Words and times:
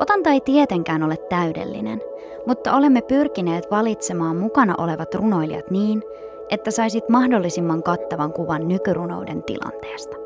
Otanta 0.00 0.30
ei 0.30 0.40
tietenkään 0.40 1.02
ole 1.02 1.16
täydellinen, 1.16 2.02
mutta 2.46 2.76
olemme 2.76 3.02
pyrkineet 3.02 3.70
valitsemaan 3.70 4.36
mukana 4.36 4.74
olevat 4.78 5.14
runoilijat 5.14 5.70
niin, 5.70 6.02
että 6.50 6.70
saisit 6.70 7.08
mahdollisimman 7.08 7.82
kattavan 7.82 8.32
kuvan 8.32 8.68
nykyrunouden 8.68 9.42
tilanteesta. 9.42 10.16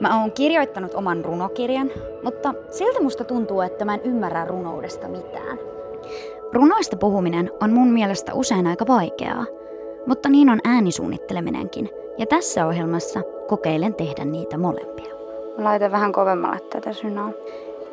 Mä 0.00 0.20
oon 0.20 0.32
kirjoittanut 0.32 0.94
oman 0.94 1.24
runokirjan, 1.24 1.90
mutta 2.24 2.54
siltä 2.70 3.02
musta 3.02 3.24
tuntuu, 3.24 3.60
että 3.60 3.84
mä 3.84 3.94
en 3.94 4.00
ymmärrä 4.04 4.44
runoudesta 4.44 5.08
mitään. 5.08 5.58
Runoista 6.52 6.96
puhuminen 6.96 7.50
on 7.60 7.72
mun 7.72 7.88
mielestä 7.88 8.34
usein 8.34 8.66
aika 8.66 8.86
vaikeaa, 8.86 9.44
mutta 10.06 10.28
niin 10.28 10.50
on 10.50 10.60
äänisuunnitteleminenkin, 10.64 11.90
ja 12.18 12.26
tässä 12.26 12.66
ohjelmassa 12.66 13.20
kokeilen 13.48 13.94
tehdä 13.94 14.24
niitä 14.24 14.58
molempia. 14.58 15.14
Mä 15.58 15.64
laitan 15.64 15.92
vähän 15.92 16.12
kovemmalle 16.12 16.60
tätä 16.60 16.92
synaa. 16.92 17.30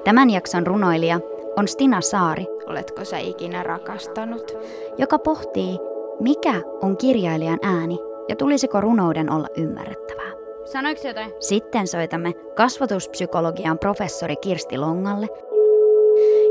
Tämän 0.03 0.30
jakson 0.30 0.67
runoilija 0.67 1.20
on 1.58 1.67
Stina 1.67 2.02
Saari, 2.02 2.45
Oletko 2.67 3.05
sä 3.05 3.17
ikinä 3.17 3.63
rakastanut? 3.63 4.57
joka 4.98 5.20
pohtii, 5.20 5.79
mikä 6.20 6.62
on 6.82 6.98
kirjailijan 6.98 7.60
ääni 7.62 7.99
ja 8.29 8.35
tulisiko 8.35 8.82
runouden 8.82 9.32
olla 9.32 9.48
ymmärrettävää. 9.57 10.32
Sanoiko 10.65 11.07
jotain? 11.07 11.34
Sitten 11.40 11.88
soitamme 11.88 12.34
kasvatuspsykologian 12.34 13.79
professori 13.79 14.35
Kirsti 14.35 14.77
Longalle, 14.77 15.27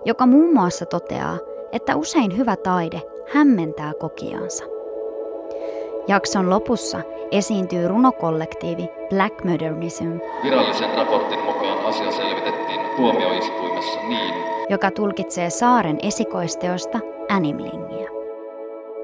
joka 0.05 0.27
muun 0.27 0.55
muassa 0.55 0.87
toteaa, 0.87 1.39
että 1.73 1.97
usein 1.97 2.37
hyvä 2.37 2.57
taide 2.57 3.03
hämmentää 3.33 3.93
kokijansa. 4.01 4.78
Jakson 6.09 6.51
lopussa 6.51 7.01
esiintyy 7.31 7.89
runokollektiivi 7.89 8.89
Black 9.09 9.45
Modernism, 9.45 10.19
Virallisen 10.43 10.91
raportin 10.97 11.41
mukaan 11.41 11.87
asia 11.87 12.13
selvitettiin 12.13 12.81
tuomioistuimessa 12.97 14.01
niin, 14.09 14.35
joka 14.69 14.91
tulkitsee 14.91 15.51
saaren 15.51 15.99
esikoisteosta 16.03 16.99
Animlingia. 17.29 18.11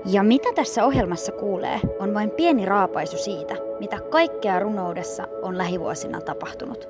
Ja 0.05 0.23
mitä 0.23 0.49
tässä 0.55 0.85
ohjelmassa 0.85 1.33
kuulee, 1.33 1.81
on 2.01 2.15
vain 2.15 2.31
pieni 2.31 2.65
raapaisu 2.65 3.19
siitä, 3.19 3.57
mitä 3.81 3.99
kaikkea 4.11 4.59
runoudessa 4.59 5.29
on 5.43 5.59
lähivuosina 5.59 6.21
tapahtunut. 6.21 6.89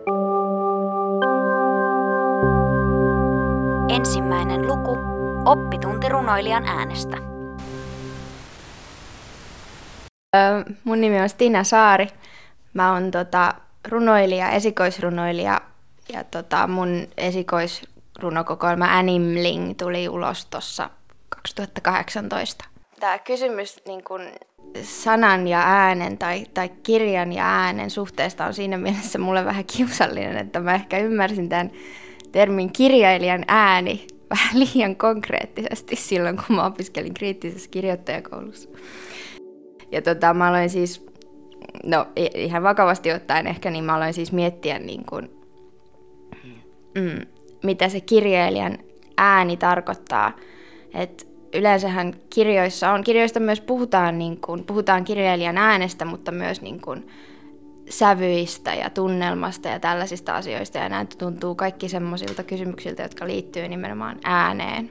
Ensimmäinen 3.89 4.67
luku, 4.67 4.99
oppitunti 5.45 6.09
runoilijan 6.09 6.65
äänestä. 6.67 7.34
Mun 10.85 11.01
nimi 11.01 11.21
on 11.21 11.29
Stina 11.29 11.65
Saari. 11.65 12.07
Mä 12.75 12.93
oon 12.93 13.11
tota, 13.11 13.55
runoilija, 13.89 14.51
esikoisrunoilija 14.51 15.61
ja 16.13 16.25
tota, 16.25 16.67
mun 16.67 17.09
esikoisrunokokoelma 17.17 18.99
Animling 18.99 19.75
tuli 19.79 20.09
ulos 20.09 20.47
tuossa 20.47 20.91
2018. 21.29 22.65
Tämä 23.01 23.19
kysymys 23.19 23.83
niin 23.87 24.05
kun 24.05 24.21
sanan 24.83 25.49
ja 25.49 25.63
äänen 25.67 26.19
tai, 26.19 26.45
tai 26.55 26.69
kirjan 26.69 27.33
ja 27.33 27.47
äänen 27.47 27.91
suhteesta 27.91 28.47
on 28.47 28.55
siinä 28.55 28.79
mielessä 28.79 29.19
mulle 29.19 29.45
vähän 29.45 29.65
kiusallinen, 29.77 30.37
että 30.37 30.61
mä 30.61 30.75
ehkä 30.75 30.99
ymmärsin 30.99 31.49
tämän 31.49 31.71
termin 32.33 32.73
kirjailijan 32.73 33.45
ääni 33.49 34.07
vähän 34.31 34.59
liian 34.59 34.97
konkreettisesti 34.97 35.97
silloin, 35.97 36.37
kun 36.37 36.57
mä 36.57 36.67
opiskelin 36.67 37.15
kriittisessä 37.15 37.71
kirjoittajakoulussa. 37.71 38.69
Ja 39.95 40.03
tota, 40.03 40.35
mä 40.35 40.49
aloin 40.49 40.71
siis, 40.71 41.07
no 41.85 42.07
ihan 42.35 42.63
vakavasti 42.63 43.13
ottaen 43.13 43.47
ehkä, 43.47 43.71
niin 43.71 43.85
mä 43.85 43.95
aloin 43.95 44.15
siis 44.15 44.33
miettiä 44.33 44.79
niin 44.79 45.05
kuin, 45.05 45.31
mm, 46.95 47.27
mitä 47.63 47.89
se 47.89 48.01
kirjailijan 48.01 48.79
ääni 49.17 49.57
tarkoittaa. 49.57 50.33
Et 50.95 51.29
yleensähän 51.55 52.15
kirjoissa 52.31 52.91
on, 52.91 53.05
kirjoista 53.05 53.41
myös 53.41 53.61
puhutaan, 53.61 54.19
niin 54.19 54.41
kuin, 54.41 54.65
puhutaan 54.65 55.05
kirjailijan 55.05 55.59
äänestä, 55.59 56.05
mutta 56.05 56.33
myös 56.33 56.63
niin 56.63 56.81
kuin, 56.81 57.07
sävyistä 57.91 58.75
ja 58.75 58.91
tunnelmasta 58.91 59.69
ja 59.69 59.81
tällaisista 59.81 60.37
asioista. 60.37 60.79
Ja 60.79 60.89
näitä 60.89 61.17
tuntuu 61.19 61.55
kaikki 61.55 61.89
semmoisilta 61.89 62.43
kysymyksiltä, 62.43 63.03
jotka 63.03 63.27
liittyy 63.27 63.69
nimenomaan 63.69 64.19
ääneen. 64.25 64.91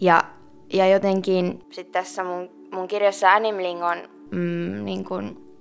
Ja, 0.00 0.24
ja 0.72 0.88
jotenkin 0.88 1.64
sitten 1.70 1.92
tässä 1.92 2.24
mun, 2.24 2.50
mun 2.72 2.88
kirjassa 2.88 3.32
Animling 3.32 3.84
on 3.84 3.98
mm, 4.30 4.84
niin 4.84 5.04
kuin 5.04 5.52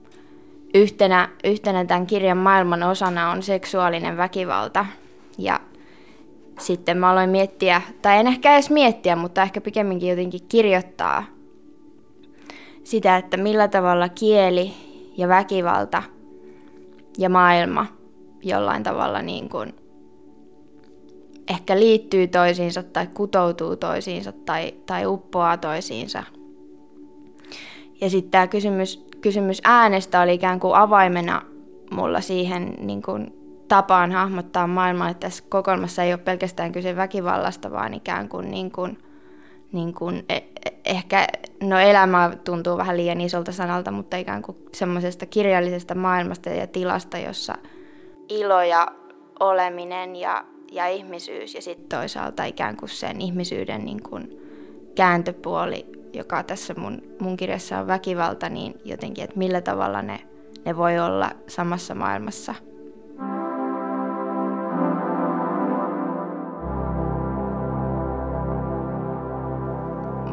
yhtenä, 0.74 1.30
yhtenä 1.44 1.86
tämän 1.86 2.08
kirjan 2.08 2.38
maailman 2.38 2.84
osana 2.84 3.32
on 3.32 3.44
seksuaalinen 3.44 4.18
väkivalta. 4.18 4.86
Ja 5.38 5.60
sitten 6.60 6.98
mä 6.98 7.10
aloin 7.12 7.30
miettiä, 7.30 7.82
tai 8.02 8.18
en 8.18 8.28
ehkä 8.28 8.54
edes 8.54 8.70
miettiä, 8.70 9.16
mutta 9.16 9.42
ehkä 9.42 9.62
pikemminkin 9.62 10.10
jotenkin 10.10 10.42
kirjoittaa 10.50 11.24
sitä, 12.84 13.18
että 13.18 13.38
millä 13.38 13.68
tavalla 13.68 14.10
kieli 14.10 14.74
ja 15.18 15.28
väkivalta 15.28 16.04
ja 17.18 17.30
maailma 17.30 17.88
jollain 18.44 18.84
tavalla 18.84 19.22
niin 19.22 19.50
kuin 19.50 19.74
ehkä 21.50 21.80
liittyy 21.80 22.28
toisiinsa 22.28 22.84
tai 22.84 23.08
kutoutuu 23.08 23.76
toisiinsa 23.76 24.32
tai, 24.32 24.74
tai 24.86 25.06
uppoaa 25.06 25.58
toisiinsa. 25.58 26.24
Ja 28.02 28.10
sitten 28.10 28.32
tämä 28.32 28.48
kysymys, 28.48 29.06
kysymys 29.22 29.62
äänestä 29.64 30.22
oli 30.22 30.34
ikään 30.34 30.60
kuin 30.60 30.76
avaimena 30.76 31.42
mulla 31.92 32.22
siihen 32.22 32.76
niin 32.80 33.02
kuin 33.02 33.34
tapaan 33.68 34.12
hahmottaa 34.12 34.68
maailmaa, 34.68 35.10
että 35.10 35.28
tässä 35.28 35.44
kokoelmassa 35.50 36.04
ei 36.04 36.14
ole 36.14 36.18
pelkästään 36.18 36.72
kyse 36.72 36.96
väkivallasta, 36.96 37.72
vaan 37.72 37.94
ikään 37.94 38.30
kuin, 38.30 38.52
niin 38.52 38.72
kuin, 38.72 38.98
niin 39.72 39.94
kuin 39.94 40.26
e- 40.30 40.36
e- 40.36 40.80
ehkä, 40.86 41.28
no 41.64 41.80
elämä 41.80 42.32
tuntuu 42.44 42.78
vähän 42.78 42.98
liian 42.98 43.22
isolta 43.22 43.52
sanalta, 43.52 43.92
mutta 43.92 44.18
ikään 44.18 44.42
kuin 44.42 44.58
semmoisesta 44.74 45.26
kirjallisesta 45.26 45.96
maailmasta 45.96 46.50
ja 46.50 46.68
tilasta, 46.68 47.18
jossa 47.18 47.56
ilo 48.30 48.62
ja 48.62 48.88
oleminen 49.40 50.16
ja, 50.16 50.46
ja 50.72 50.88
ihmisyys 50.88 51.56
ja 51.56 51.62
sitten 51.62 52.00
toisaalta 52.00 52.44
ikään 52.44 52.78
kuin 52.78 52.90
sen 52.90 53.22
ihmisyyden 53.22 53.86
niin 53.86 54.04
kuin 54.04 54.38
kääntöpuoli, 54.96 55.86
joka 56.14 56.44
tässä 56.44 56.74
mun, 56.78 57.02
mun 57.20 57.38
kirjassa 57.38 57.80
on 57.80 57.88
väkivalta, 57.88 58.50
niin 58.50 58.74
jotenkin, 58.86 59.24
että 59.24 59.38
millä 59.38 59.62
tavalla 59.62 60.02
ne, 60.02 60.20
ne 60.66 60.78
voi 60.78 61.00
olla 61.00 61.32
samassa 61.48 61.96
maailmassa– 61.96 62.56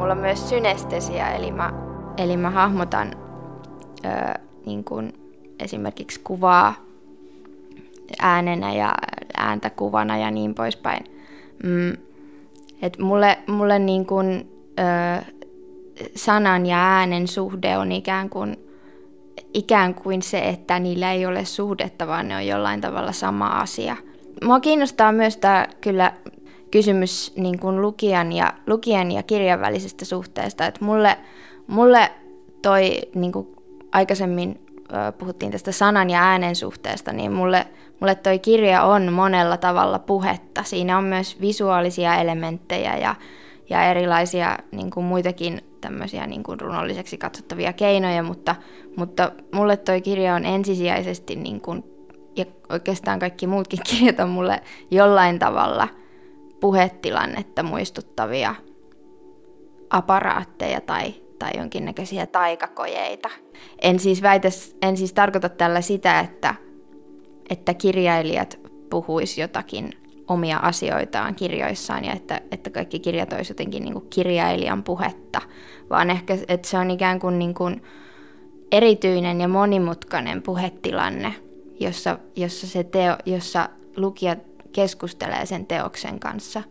mulla 0.09 0.17
on 0.17 0.27
myös 0.27 0.49
synestesia, 0.49 1.31
eli 1.31 1.51
mä, 1.51 1.73
eli 2.17 2.37
mä 2.37 2.49
hahmotan 2.49 3.13
ö, 4.05 4.39
niin 4.65 4.83
kuin 4.83 5.13
esimerkiksi 5.59 6.19
kuvaa 6.23 6.73
äänenä 8.21 8.73
ja 8.73 8.93
ääntä 9.49 9.69
kuvana 9.69 10.17
ja 10.17 10.31
niin 10.31 10.55
poispäin. 10.55 11.03
Mm, 11.63 11.97
et 12.81 12.99
mulle, 12.99 13.37
mulle 13.47 13.79
niin 13.79 14.05
kuin, 14.05 14.51
ö, 14.79 15.25
sanan 16.15 16.65
ja 16.65 16.77
äänen 16.77 17.27
suhde 17.27 17.77
on 17.77 17.91
ikään 17.91 18.29
kuin, 18.29 18.57
ikään 19.53 19.95
kuin 19.95 20.21
se, 20.21 20.39
että 20.39 20.79
niillä 20.79 21.11
ei 21.11 21.25
ole 21.25 21.45
suhdetta, 21.45 22.07
vaan 22.07 22.27
ne 22.27 22.35
on 22.35 22.47
jollain 22.47 22.81
tavalla 22.81 23.11
sama 23.11 23.47
asia. 23.47 23.95
Mua 24.43 24.59
kiinnostaa 24.59 25.11
myös 25.11 25.37
tämä 25.37 25.67
kyllä 25.81 26.13
kysymys 26.71 27.33
niin 27.35 27.59
kuin 27.59 27.81
lukijan, 27.81 28.31
ja, 28.31 28.53
lukijan 28.67 29.11
ja 29.11 29.23
kirjan 29.23 29.61
välisestä 29.61 30.05
suhteesta. 30.05 30.65
Et 30.65 30.81
mulle, 30.81 31.17
mulle 31.67 32.11
toi, 32.61 33.01
niin 33.15 33.31
aikaisemmin 33.91 34.59
puhuttiin 35.17 35.51
tästä 35.51 35.71
sanan 35.71 36.09
ja 36.09 36.23
äänen 36.23 36.55
suhteesta, 36.55 37.13
niin 37.13 37.31
mulle, 37.31 37.67
mulle 37.99 38.15
toi 38.15 38.39
kirja 38.39 38.83
on 38.83 39.13
monella 39.13 39.57
tavalla 39.57 39.99
puhetta. 39.99 40.63
Siinä 40.63 40.97
on 40.97 41.03
myös 41.03 41.41
visuaalisia 41.41 42.15
elementtejä 42.15 42.97
ja, 42.97 43.15
ja 43.69 43.83
erilaisia 43.83 44.57
niin 44.71 44.89
kuin 44.89 45.05
muitakin 45.05 45.61
tämmöisiä 45.81 46.27
niin 46.27 46.43
kuin 46.43 46.59
runolliseksi 46.59 47.17
katsottavia 47.17 47.73
keinoja, 47.73 48.23
mutta, 48.23 48.55
mutta 48.95 49.31
mulle 49.53 49.77
toi 49.77 50.01
kirja 50.01 50.35
on 50.35 50.45
ensisijaisesti, 50.45 51.35
niin 51.35 51.61
kuin, 51.61 51.83
ja 52.35 52.45
oikeastaan 52.69 53.19
kaikki 53.19 53.47
muutkin 53.47 53.79
kirjat 53.89 54.19
on 54.19 54.29
mulle 54.29 54.61
jollain 54.91 55.39
tavalla– 55.39 55.87
puhetilannetta 56.59 57.63
muistuttavia 57.63 58.55
aparaatteja 59.89 60.81
tai, 60.81 61.13
tai 61.39 61.51
jonkinnäköisiä 61.57 62.25
taikakojeita. 62.25 63.29
En 63.81 63.99
siis, 63.99 64.21
väitä, 64.21 64.47
en 64.81 64.97
siis 64.97 65.13
tarkoita 65.13 65.49
tällä 65.49 65.81
sitä, 65.81 66.19
että, 66.19 66.55
että 67.49 67.73
kirjailijat 67.73 68.59
puhuis 68.89 69.37
jotakin 69.37 69.91
omia 70.27 70.57
asioitaan 70.57 71.35
kirjoissaan 71.35 72.05
ja 72.05 72.13
että, 72.13 72.41
että 72.51 72.69
kaikki 72.69 72.99
kirjat 72.99 73.33
olisivat 73.33 73.49
jotenkin 73.59 73.83
niin 73.83 73.93
kuin 73.93 74.09
kirjailijan 74.09 74.83
puhetta, 74.83 75.41
vaan 75.89 76.09
ehkä 76.09 76.37
että 76.47 76.67
se 76.67 76.77
on 76.77 76.91
ikään 76.91 77.19
kuin, 77.19 77.39
niin 77.39 77.53
kuin 77.53 77.83
erityinen 78.71 79.41
ja 79.41 79.47
monimutkainen 79.47 80.41
puhetilanne, 80.41 81.35
jossa, 81.79 82.19
jossa, 82.35 82.67
se 82.67 82.83
teo, 82.83 83.15
jossa 83.25 83.69
lukija 83.97 84.35
keskustelee 84.71 85.45
sen 85.45 85.65
teoksen 85.65 86.19
kanssa. 86.19 86.63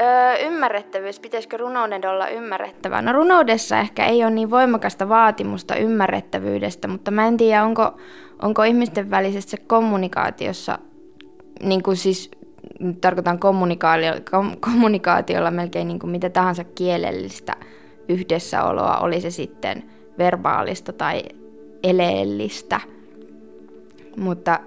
Öö, 0.00 0.46
ymmärrettävyys, 0.46 1.20
pitäisikö 1.20 1.56
runouden 1.56 2.08
olla 2.08 2.28
ymmärrettävää? 2.28 3.02
No 3.02 3.12
runoudessa 3.12 3.78
ehkä 3.78 4.06
ei 4.06 4.24
ole 4.24 4.30
niin 4.30 4.50
voimakasta 4.50 5.08
vaatimusta 5.08 5.76
ymmärrettävyydestä, 5.76 6.88
mutta 6.88 7.10
mä 7.10 7.26
en 7.26 7.36
tiedä, 7.36 7.64
onko, 7.64 7.98
onko 8.42 8.62
ihmisten 8.62 9.10
välisessä 9.10 9.56
kommunikaatiossa, 9.66 10.78
niin 11.62 11.82
kuin 11.82 11.96
siis 11.96 12.30
tarkoitan 13.00 13.38
kommunikaatiolla, 13.38 14.20
kommunikaatiolla 14.60 15.50
melkein 15.50 15.88
niin 15.88 15.98
kuin 15.98 16.10
mitä 16.10 16.30
tahansa 16.30 16.64
kielellistä 16.64 17.52
yhdessäoloa, 18.08 18.98
oli 18.98 19.20
se 19.20 19.30
sitten 19.30 19.82
verbaalista 20.18 20.92
tai 20.92 21.22
eleellistä. 21.82 22.80
Mutta, 24.16 24.60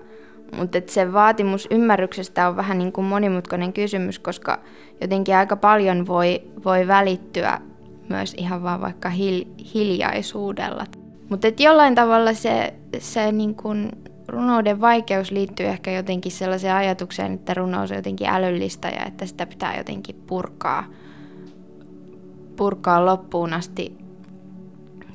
mutta 0.56 0.82
se 0.88 1.14
vaatimus 1.14 1.68
ymmärryksestä 1.72 2.48
on 2.48 2.56
vähän 2.56 2.78
niin 2.78 2.92
kuin 2.92 3.06
monimutkainen 3.08 3.74
kysymys, 3.74 4.20
koska 4.20 4.60
jotenkin 5.02 5.36
aika 5.36 5.56
paljon 5.56 6.08
voi, 6.08 6.42
voi 6.66 6.88
välittyä 6.88 7.62
myös 8.10 8.34
ihan 8.34 8.64
vaan 8.64 8.82
vaikka 8.82 9.10
hil, 9.10 9.46
hiljaisuudella. 9.74 10.86
Mutta 11.30 11.48
jollain 11.60 11.96
tavalla 11.96 12.34
se, 12.34 12.74
se 13.00 13.32
niin 13.32 13.56
kuin 13.56 13.92
runouden 14.28 14.82
vaikeus 14.82 15.32
liittyy 15.32 15.66
ehkä 15.66 15.92
jotenkin 15.92 16.32
sellaiseen 16.32 16.76
ajatukseen, 16.76 17.34
että 17.34 17.54
runous 17.54 17.92
on 17.92 17.98
jotenkin 17.98 18.28
älyllistä 18.28 18.90
ja 18.90 19.06
että 19.06 19.26
sitä 19.26 19.46
pitää 19.46 19.78
jotenkin 19.78 20.16
purkaa, 20.28 20.84
purkaa 22.56 23.06
loppuun 23.06 23.54
asti 23.54 24.07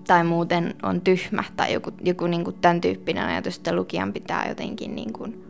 tai 0.06 0.24
muuten 0.24 0.74
on 0.82 1.00
tyhmä 1.00 1.44
tai 1.56 1.72
joku, 1.72 1.90
joku 2.04 2.26
niin 2.26 2.44
kuin 2.44 2.56
tämän 2.60 2.80
tyyppinen 2.80 3.26
ajatus, 3.26 3.56
että 3.56 3.76
lukijan 3.76 4.12
pitää 4.12 4.48
jotenkin 4.48 4.94
niin 4.94 5.12
kuin 5.12 5.44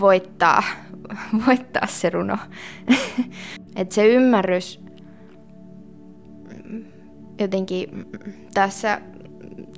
voittaa, 0.00 0.62
voittaa 1.46 1.86
se 1.86 2.10
runo. 2.10 2.38
että 3.76 3.94
se 3.94 4.06
ymmärrys 4.06 4.84
jotenkin 7.38 8.06
tässä 8.54 9.00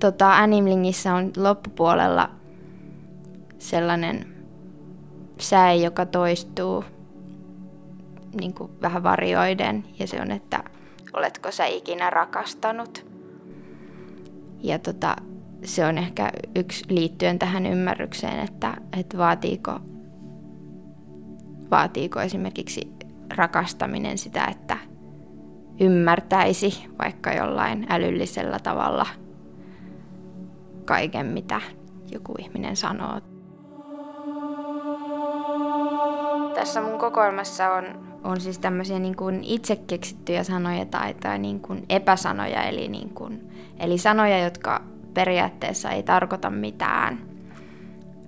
tota, 0.00 0.37
Animlingissä 0.37 1.15
on 1.15 1.33
loppupuolella 1.37 2.31
sellainen 3.59 4.27
säe, 5.41 5.77
joka 5.77 6.06
toistuu 6.06 6.85
niin 8.41 8.55
kuin 8.55 8.71
vähän 8.83 9.03
varjoiden 9.03 9.85
ja 9.99 10.06
se 10.06 10.21
on, 10.21 10.31
että 10.31 10.65
oletko 11.12 11.50
sä 11.50 11.67
ikinä 11.67 12.11
rakastanut. 12.11 13.16
Ja 14.67 14.79
tota, 14.79 15.17
se 15.65 15.87
on 15.87 15.99
ehkä 15.99 16.31
yksi 16.57 16.85
liittyen 16.89 17.39
tähän 17.39 17.67
ymmärrykseen, 17.67 18.41
että, 18.41 18.77
että 18.99 19.19
vaatiiko, 19.19 19.81
vaatiiko 21.71 22.21
esimerkiksi 22.21 22.93
rakastaminen 23.37 24.19
sitä, 24.19 24.45
että 24.45 24.77
ymmärtäisi 25.81 26.85
vaikka 26.99 27.33
jollain 27.33 27.87
älyllisellä 27.89 28.59
tavalla 28.59 29.07
kaiken, 30.85 31.27
mitä 31.27 31.61
joku 32.12 32.35
ihminen 32.39 32.77
sanoo. 32.77 33.21
Tässä 36.55 36.81
mun 36.81 36.99
kokoelmassa 36.99 37.73
on, 37.73 38.06
on 38.26 38.40
siis 38.40 38.58
tämmöisiä 38.58 38.99
niin 38.99 39.17
kuin 39.17 39.44
itse 39.44 39.76
keksittyjä 39.76 40.44
sanoja 40.44 40.87
tai, 40.87 41.14
tai 41.14 41.38
niin 41.38 41.61
kuin 41.61 41.84
epäsanoja, 41.88 42.62
eli, 42.62 42.88
niin 42.88 43.11
kuin, 43.11 43.50
eli 43.78 43.99
sanoja, 43.99 44.44
jotka 44.44 44.82
periaatteessa 45.14 45.90
ei 45.90 46.02
tarkoita 46.02 46.50
mitään. 46.50 47.19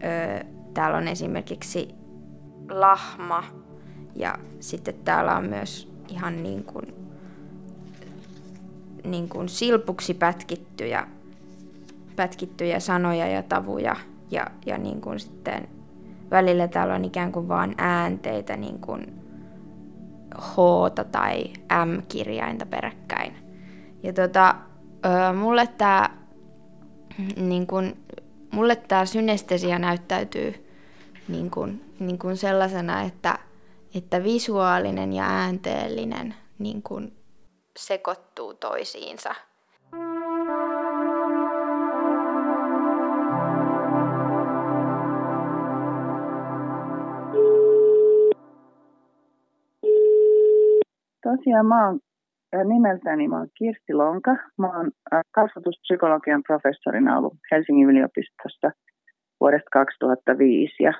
Öö, 0.05 0.45
täällä 0.75 0.97
on 0.97 1.09
esimerkiksi 1.09 1.89
lahma 2.71 3.45
ja 4.17 4.39
sitten 4.61 4.95
täällä 5.05 5.37
on 5.37 5.45
myös 5.45 5.93
ihan 6.09 6.43
niin 6.43 6.65
kuin, 6.65 6.95
niin 9.05 9.29
kuin 9.29 9.49
silpuksi 9.49 10.15
pätkittyjä, 10.15 11.07
pätkittyjä 12.17 12.81
sanoja 12.81 13.29
ja 13.29 13.43
tavuja 13.43 13.97
ja, 14.31 14.47
ja 14.67 14.79
niin 14.79 15.01
kuin 15.01 15.21
sitten 15.21 15.69
välillä 16.31 16.69
täällä 16.69 16.95
on 16.95 17.05
ikään 17.05 17.33
kuin 17.33 17.49
vaan 17.49 17.75
äänteitä 17.79 18.57
niin 18.57 18.79
kuin 18.79 19.18
H 20.35 20.57
tai 21.13 21.45
M-kirjainta 21.87 22.67
peräkkäin. 22.67 23.37
Ja 24.03 24.13
tota, 24.13 24.55
mulle 25.35 25.67
tämä 25.67 26.11
niin 27.37 27.67
kun, 27.67 27.97
mulle 28.51 28.77
tää 28.77 29.07
synestesia 29.07 29.79
näyttäytyy 29.79 30.69
niin 31.29 31.51
kun, 31.51 31.81
niin 31.99 32.19
kun 32.19 32.37
sellaisena, 32.37 33.03
että, 33.03 33.39
että 33.95 34.25
visuaalinen 34.25 35.13
ja 35.13 35.25
äänteellinen 35.25 36.35
niin 36.59 36.83
kun 36.83 37.13
sekoittuu 37.77 38.55
toisiinsa– 38.55 39.35
Tosiaan 51.39 51.67
mä 51.67 51.87
oon 51.87 52.01
nimeltäni 52.65 53.29
mä 53.29 53.39
oon 53.39 53.49
Kirsti 53.59 53.95
Lonka. 53.95 54.37
Mä 54.59 54.67
oon 54.77 54.91
kasvatuspsykologian 55.35 56.43
professorina 56.43 57.19
ollut 57.19 57.35
Helsingin 57.51 57.91
yliopistossa 57.91 58.71
vuodesta 59.41 59.71
2005 59.73 60.83
ja 60.83 60.93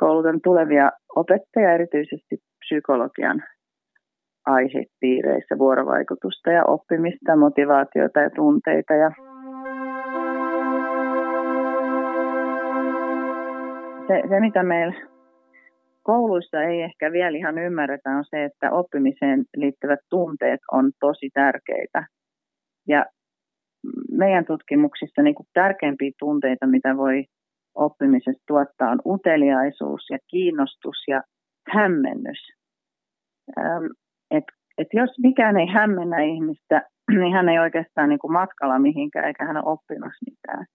koulutan 0.00 0.40
tulevia 0.44 0.90
opettajia 1.16 1.72
erityisesti 1.72 2.36
psykologian 2.58 3.42
aihepiireissä 4.46 5.58
vuorovaikutusta 5.58 6.50
ja 6.50 6.64
oppimista, 6.64 7.36
motivaatiota 7.36 8.20
ja 8.20 8.30
tunteita. 8.30 8.94
Ja 8.94 9.10
se, 14.08 14.28
se, 14.28 14.40
mitä 14.40 14.62
meillä 14.62 15.07
kouluissa 16.10 16.62
ei 16.62 16.82
ehkä 16.82 17.12
vielä 17.12 17.38
ihan 17.38 17.58
ymmärretä 17.58 18.10
on 18.10 18.24
se, 18.30 18.44
että 18.44 18.70
oppimiseen 18.72 19.44
liittyvät 19.56 20.00
tunteet 20.10 20.60
on 20.72 20.92
tosi 21.00 21.28
tärkeitä. 21.34 22.06
Ja 22.88 23.06
meidän 24.10 24.44
tutkimuksissa 24.44 25.22
niin 25.22 25.34
kuin 25.34 25.46
tärkeimpiä 25.52 26.10
tunteita, 26.18 26.66
mitä 26.66 26.96
voi 26.96 27.24
oppimisesta 27.74 28.42
tuottaa, 28.46 28.90
on 28.90 29.02
uteliaisuus 29.06 30.02
ja 30.10 30.18
kiinnostus 30.30 30.98
ja 31.08 31.22
hämmennys. 31.74 32.40
Ähm, 33.58 33.86
et, 34.30 34.44
et 34.78 34.88
jos 34.92 35.10
mikään 35.22 35.56
ei 35.56 35.66
hämmennä 35.66 36.18
ihmistä, 36.22 36.82
niin 37.20 37.32
hän 37.32 37.48
ei 37.48 37.58
oikeastaan 37.58 38.08
niin 38.08 38.18
kuin 38.18 38.32
matkalla 38.32 38.78
mihinkään 38.78 39.26
eikä 39.26 39.44
hän 39.44 39.56
ole 39.56 39.72
oppimassa 39.72 40.24
mitään. 40.30 40.66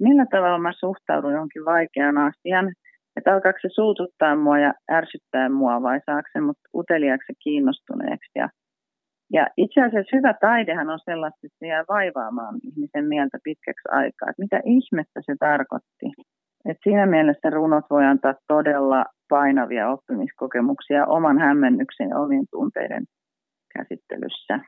Millä 0.00 0.26
tavalla 0.30 0.58
mä 0.58 0.72
suhtaudun 0.72 1.32
jonkin 1.32 1.64
vaikean 1.64 2.18
asian? 2.18 2.72
Että 3.16 3.34
alkaako 3.34 3.58
se 3.62 3.68
suututtaa 3.72 4.36
mua 4.36 4.58
ja 4.58 4.72
ärsyttää 4.92 5.48
mua 5.48 5.82
vai 5.82 6.00
saako 6.06 6.28
se 6.32 6.40
mut 6.40 6.58
uteliaaksi 6.74 7.32
kiinnostuneeksi. 7.42 8.30
Ja, 8.34 8.48
ja 9.32 9.46
itse 9.56 9.80
asiassa 9.80 10.16
hyvä 10.16 10.34
taidehan 10.40 10.90
on 10.90 10.98
sellaista, 11.04 11.46
että 11.46 11.58
se 11.58 11.66
jää 11.66 11.84
vaivaamaan 11.88 12.54
ihmisen 12.64 13.04
mieltä 13.04 13.38
pitkäksi 13.44 13.88
aikaa. 13.90 14.30
Että 14.30 14.42
mitä 14.42 14.60
ihmettä 14.64 15.20
se 15.26 15.34
tarkoitti. 15.40 16.06
Et 16.68 16.76
siinä 16.82 17.06
mielessä 17.06 17.50
runot 17.50 17.84
voi 17.90 18.04
antaa 18.04 18.34
todella 18.48 19.04
painavia 19.28 19.90
oppimiskokemuksia 19.90 21.06
oman 21.06 21.38
hämmennyksen 21.38 22.08
ja 22.08 22.18
omien 22.18 22.46
tunteiden 22.50 23.04
käsittelyssä. 23.74 24.60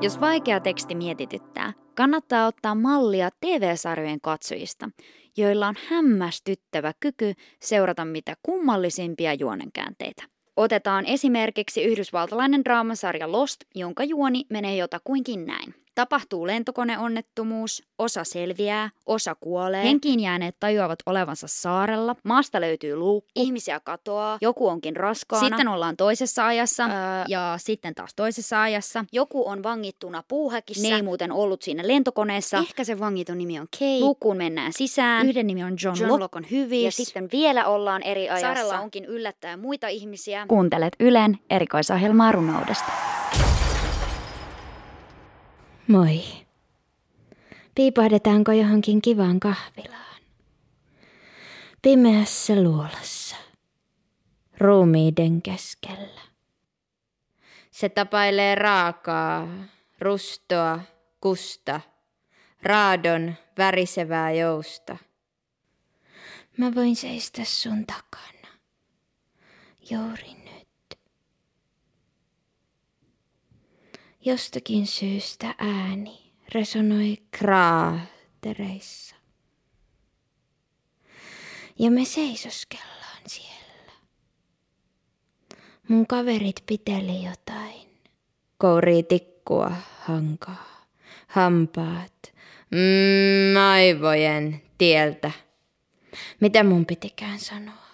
Jos 0.00 0.20
vaikea 0.20 0.60
teksti 0.60 0.94
mietityttää, 0.94 1.72
kannattaa 1.94 2.46
ottaa 2.46 2.74
mallia 2.74 3.28
TV-sarjojen 3.40 4.20
katsojista, 4.20 4.90
joilla 5.36 5.68
on 5.68 5.74
hämmästyttävä 5.88 6.92
kyky 7.00 7.32
seurata 7.60 8.04
mitä 8.04 8.34
kummallisimpia 8.42 9.34
juonenkäänteitä. 9.34 10.22
Otetaan 10.56 11.06
esimerkiksi 11.06 11.84
yhdysvaltalainen 11.84 12.64
draamasarja 12.64 13.32
Lost, 13.32 13.56
jonka 13.74 14.04
juoni 14.04 14.44
menee 14.50 14.76
jotakuinkin 14.76 15.46
näin. 15.46 15.85
Tapahtuu 15.96 16.46
lentokoneonnettomuus, 16.46 17.82
osa 17.98 18.24
selviää, 18.24 18.90
osa 19.06 19.34
kuolee, 19.34 19.82
henkiin 19.82 20.20
jääneet 20.20 20.56
tajuavat 20.60 20.98
olevansa 21.06 21.46
saarella, 21.48 22.16
maasta 22.22 22.60
löytyy 22.60 22.96
luukku, 22.96 23.30
ihmisiä 23.36 23.80
katoaa, 23.80 24.38
joku 24.40 24.68
onkin 24.68 24.96
raskaana, 24.96 25.48
sitten 25.48 25.68
ollaan 25.68 25.96
toisessa 25.96 26.46
ajassa 26.46 26.84
öö, 26.84 26.90
ja 27.28 27.54
sitten 27.58 27.94
taas 27.94 28.14
toisessa 28.14 28.62
ajassa. 28.62 29.04
Joku 29.12 29.48
on 29.48 29.62
vangittuna 29.62 30.22
puuhäkissä, 30.28 30.88
ne 30.88 30.94
ei 30.94 31.02
muuten 31.02 31.32
ollut 31.32 31.62
siinä 31.62 31.86
lentokoneessa. 31.86 32.58
Ehkä 32.58 32.84
se 32.84 32.98
vangitun 32.98 33.38
nimi 33.38 33.60
on 33.60 33.66
Kate. 33.78 34.00
Luukkuun 34.00 34.36
mennään 34.36 34.72
sisään. 34.72 35.28
Yhden 35.28 35.46
nimi 35.46 35.64
on 35.64 35.76
John, 35.84 35.96
John 36.00 36.10
Locke. 36.10 36.22
Locke 36.22 36.38
on 36.38 36.46
hyvis. 36.50 36.84
Ja 36.84 36.92
sitten 36.92 37.28
vielä 37.32 37.66
ollaan 37.66 38.02
eri 38.02 38.28
ajassa. 38.28 38.46
Saarella 38.46 38.80
onkin 38.80 39.04
yllättäen 39.04 39.60
muita 39.60 39.88
ihmisiä. 39.88 40.46
Kuuntelet 40.48 40.96
Ylen 41.00 41.38
erikoisohjelmaa 41.50 42.32
runoudesta. 42.32 42.92
Moi. 45.88 46.20
Piipahdetaanko 47.74 48.52
johonkin 48.52 49.02
kivaan 49.02 49.40
kahvilaan? 49.40 50.22
Pimeässä 51.82 52.62
luolassa. 52.62 53.36
Ruumiiden 54.58 55.42
keskellä. 55.42 56.20
Se 57.70 57.88
tapailee 57.88 58.54
raakaa, 58.54 59.48
rustoa, 59.98 60.80
kusta, 61.20 61.80
raadon 62.62 63.34
värisevää 63.58 64.32
jousta. 64.32 64.96
Mä 66.56 66.74
voin 66.74 66.96
seistä 66.96 67.44
sun 67.44 67.86
takana. 67.86 68.48
Juuri 69.90 70.45
Jostakin 74.26 74.86
syystä 74.86 75.54
ääni 75.58 76.32
resonoi 76.54 77.16
kraatereissa. 77.30 79.16
Ja 81.78 81.90
me 81.90 82.04
seisoskellaan 82.04 83.22
siellä. 83.26 83.92
Mun 85.88 86.06
kaverit 86.06 86.62
piteli 86.66 87.24
jotain. 87.24 87.88
Kourii 88.58 89.02
tikkua, 89.02 89.72
hankaa, 90.00 90.86
hampaat, 91.26 92.34
mm, 92.70 93.56
aivojen 93.72 94.62
tieltä. 94.78 95.30
Mitä 96.40 96.64
mun 96.64 96.86
pitikään 96.86 97.38
sanoa? 97.38 97.86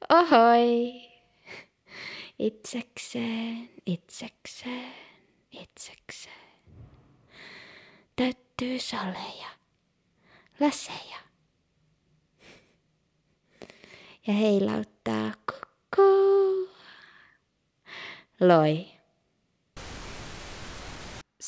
Ohoi, 0.09 0.93
itsekseen, 2.39 3.69
itsekseen, 3.85 4.93
itsekseen. 5.51 6.51
Täyttyy 8.15 8.79
saleja, 8.79 9.49
laseja. 10.59 11.17
Ja 14.27 14.33
heilauttaa 14.33 15.31
kukku. 15.51 16.01
Loi. 18.39 19.00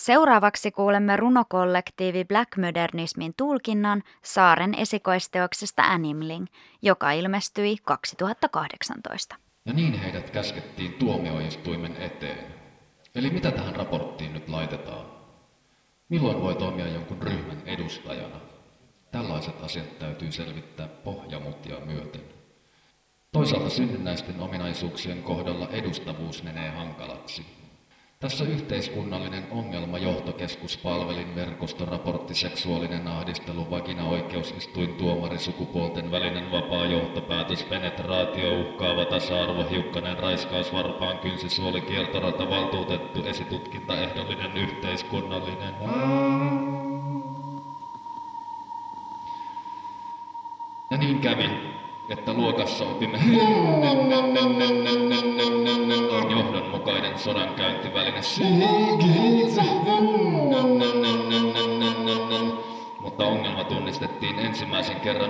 Seuraavaksi 0.04 0.72
kuulemme 0.72 1.18
runokollektiivi 1.18 2.26
Black 2.26 2.58
Modernismin 2.58 3.34
tulkinnan 3.38 4.04
Saaren 4.24 4.76
esikoisteoksesta 4.76 5.84
Animling, 5.84 6.46
joka 6.82 7.12
ilmestyi 7.12 7.78
2018. 7.84 9.36
Ja 9.66 9.74
niin 9.74 10.00
heidät 10.00 10.30
käskettiin 10.30 10.94
tuomioistuimen 10.94 11.96
eteen. 11.96 12.46
Eli 13.16 13.30
mitä 13.30 13.52
tähän 13.52 13.76
raporttiin 13.76 14.34
nyt 14.34 14.50
laitetaan? 14.50 15.06
Milloin 16.10 16.42
voi 16.42 16.56
toimia 16.56 16.88
jonkun 16.88 17.22
ryhmän 17.22 17.62
edustajana? 17.66 18.40
Tällaiset 19.12 19.64
asiat 19.64 20.00
täytyy 20.00 20.32
selvittää 20.32 20.88
pohjamutia 20.88 21.80
myöten. 21.86 22.22
Toisaalta 23.32 23.70
synnynnäisten 23.70 24.40
ominaisuuksien 24.40 25.24
kohdalla 25.24 25.68
edustavuus 25.70 26.44
menee 26.44 26.70
hankalaksi. 26.70 27.63
Tässä 28.24 28.44
yhteiskunnallinen 28.44 29.44
ongelma 29.52 29.98
johtokeskuspalvelin 29.98 31.36
verkostoraportti 31.36 32.34
seksuaalinen 32.34 33.08
ahdistelu, 33.08 33.70
vagina 33.70 34.04
oikeusistuin 34.04 34.94
tuomari, 34.94 35.40
sukupuolten 35.40 36.12
välinen 36.12 36.52
vapaa 36.52 36.86
johtopäätös, 36.86 37.64
penetraatio, 37.64 38.62
uhkaava 38.62 39.06
tasa-arvo, 39.06 39.70
hiukkanen, 39.70 40.20
raiskaus, 40.20 40.74
varpaan 40.74 41.20
kynsi, 41.20 41.50
suoli, 41.50 41.82
kieltorata, 41.82 42.50
valtuutettu, 42.50 43.24
esitutkinta, 43.26 44.02
ehdollinen 44.02 44.58
yhteiskunnallinen. 44.58 45.74
Ja 50.92 50.98
niin 50.98 51.20
kävi, 51.20 51.50
että 52.10 52.34
luokassa 52.34 52.86
opimme 52.86 53.20
on 56.64 56.73
johdonmukainen 56.84 57.20
sodankäyntiväline. 57.20 58.22
Mutta 63.00 63.26
ongelma 63.26 63.64
tunnistettiin 63.64 64.40
ensimmäisen 64.40 65.00
kerran 65.00 65.30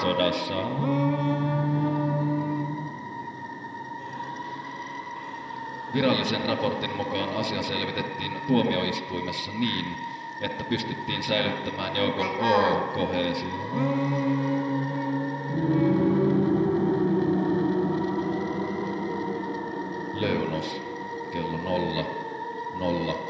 sodassa. 0.00 0.54
Virallisen 5.94 6.44
raportin 6.48 6.96
mukaan 6.96 7.36
asia 7.36 7.62
selvitettiin 7.62 8.32
tuomioistuimessa 8.46 9.50
niin, 9.58 9.96
että 10.40 10.64
pystyttiin 10.64 11.22
säilyttämään 11.22 11.96
joukon 11.96 12.26
O-koheesio. 12.26 14.57
Nolla. 22.92 23.27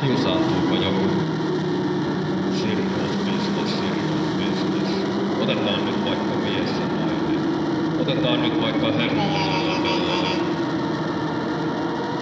Kiusaantuuko 0.00 0.74
joku? 0.74 1.08
Sirkus, 2.52 3.12
business. 4.36 4.90
Otetaan 5.40 5.84
nyt 5.84 6.04
vaikka 6.04 6.34
mies 6.34 6.70
ja 6.80 6.86
nainen. 6.86 7.40
Otetaan 8.00 8.42
nyt 8.42 8.60
vaikka 8.62 8.92
herra 8.92 9.22
ja 9.22 9.82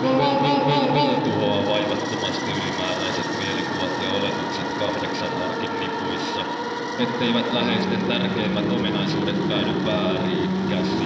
Velle. 0.02 0.94
Velle 0.94 1.14
tuhoaa 1.24 1.66
vaivattomasti 1.66 2.50
ylimääräiset 2.50 3.28
mielikuvat 3.38 4.02
ja 4.02 4.10
oletukset 4.10 4.78
kahdeksan 4.78 5.38
markin 5.38 5.80
nipuissa, 5.80 6.44
etteivät 6.98 7.52
läheisten 7.52 8.00
tärkeimmät 8.00 8.72
ominaisuudet 8.72 9.48
päädy 9.48 9.84
väärin 9.86 10.50
käsiin. 10.70 11.03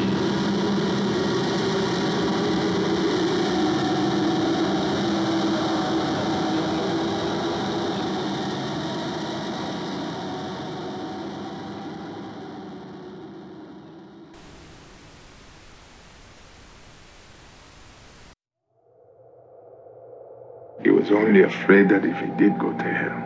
He 20.85 20.91
was 20.91 21.11
only 21.11 21.45
afraid 21.45 21.89
that 21.89 22.05
if 22.05 22.21
he 22.21 22.27
did 22.39 22.53
go 22.59 22.73
to 22.73 22.85
hell, 22.85 23.21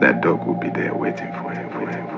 that 0.00 0.22
dog 0.22 0.46
would 0.46 0.60
be 0.60 0.70
there 0.70 0.94
waiting 0.94 1.32
for 1.42 1.52
him, 1.52 1.70
for 1.70 1.88
him. 1.90 2.08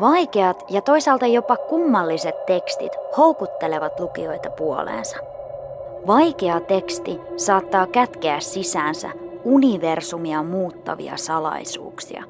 Vaikeat 0.00 0.64
ja 0.70 0.80
toisaalta 0.80 1.26
jopa 1.26 1.56
kummalliset 1.56 2.46
tekstit 2.46 2.92
houkuttelevat 3.16 4.00
lukijoita 4.00 4.50
puoleensa. 4.50 5.16
Vaikea 6.06 6.60
teksti 6.60 7.20
saattaa 7.36 7.86
kätkeä 7.86 8.40
sisäänsä 8.40 9.10
universumia 9.44 10.42
muuttavia 10.42 11.16
salaisuuksia. 11.16 12.24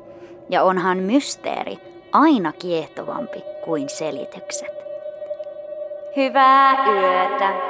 Ja 0.49 0.63
onhan 0.63 0.99
mysteeri 0.99 1.79
aina 2.13 2.53
kiehtovampi 2.53 3.43
kuin 3.65 3.89
selitykset. 3.89 4.75
Hyvää 6.17 6.87
yötä! 6.87 7.70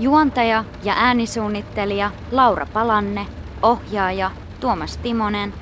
Juontaja 0.00 0.64
ja 0.82 0.94
äänisuunnittelija 0.96 2.10
Laura 2.30 2.66
Palanne, 2.72 3.26
ohjaaja 3.62 4.30
Tuomas 4.60 4.96
Timonen, 4.96 5.54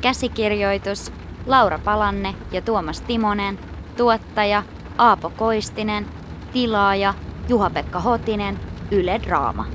käsikirjoitus 0.00 1.12
Laura 1.46 1.78
Palanne 1.78 2.34
ja 2.52 2.62
Tuomas 2.62 3.00
Timonen, 3.00 3.58
tuottaja 3.96 4.62
Aapo 4.98 5.30
Koistinen, 5.30 6.06
tilaaja 6.52 7.14
Juha-Pekka 7.48 8.00
Hotinen, 8.00 8.60
Yle 8.90 9.20
Draama. 9.22 9.66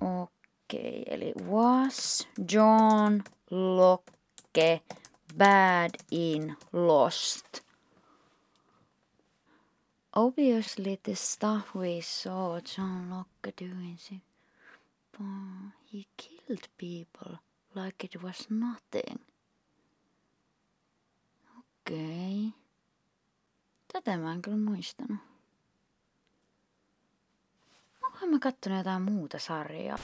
Okei, 0.00 1.02
eli 1.06 1.32
was 1.50 2.28
John 2.52 3.22
Locke 3.50 4.80
bad 5.38 5.90
in 6.10 6.56
Lost? 6.72 7.67
Obviously, 10.18 10.98
the 11.04 11.14
stuff 11.14 11.76
we 11.76 12.00
saw 12.00 12.58
John 12.60 13.08
Locke 13.08 13.54
doing, 13.56 14.20
but 15.12 15.72
he 15.92 16.08
killed 16.16 16.68
people 16.76 17.38
like 17.72 18.02
it 18.02 18.20
was 18.20 18.50
nothing. 18.50 19.20
Okei. 21.58 22.48
Okay. 22.48 22.60
Tätä 23.92 24.16
mä 24.16 24.32
en 24.32 24.42
kyllä 24.42 24.56
muistanut. 24.56 25.18
Onkohan 28.02 28.30
mä 28.30 28.38
kattonut 28.38 28.78
jotain 28.78 29.02
muuta 29.02 29.38
sarjaa? 29.38 29.98